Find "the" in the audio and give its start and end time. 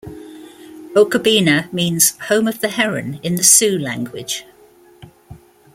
2.59-2.69, 3.37-3.43